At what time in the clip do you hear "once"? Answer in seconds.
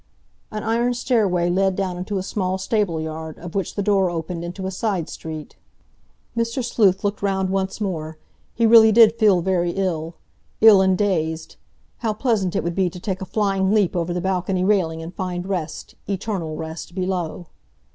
7.51-7.79